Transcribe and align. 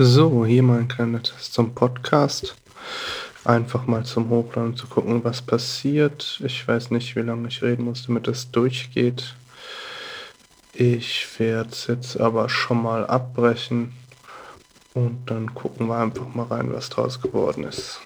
So, 0.00 0.46
hier 0.46 0.62
mal 0.62 0.78
ein 0.78 0.86
kleiner 0.86 1.20
Test 1.20 1.54
zum 1.54 1.74
Podcast. 1.74 2.54
Einfach 3.44 3.88
mal 3.88 4.04
zum 4.04 4.30
Hochladen 4.30 4.76
zu 4.76 4.86
gucken, 4.86 5.24
was 5.24 5.42
passiert. 5.42 6.40
Ich 6.44 6.68
weiß 6.68 6.92
nicht, 6.92 7.16
wie 7.16 7.22
lange 7.22 7.48
ich 7.48 7.62
reden 7.62 7.82
muss, 7.82 8.06
damit 8.06 8.28
es 8.28 8.52
durchgeht. 8.52 9.34
Ich 10.72 11.26
werde 11.40 11.70
es 11.70 11.88
jetzt 11.88 12.20
aber 12.20 12.48
schon 12.48 12.80
mal 12.80 13.08
abbrechen 13.08 13.92
und 14.94 15.28
dann 15.28 15.52
gucken 15.56 15.88
wir 15.88 15.96
einfach 15.96 16.32
mal 16.32 16.46
rein, 16.46 16.72
was 16.72 16.90
draus 16.90 17.20
geworden 17.20 17.64
ist. 17.64 18.00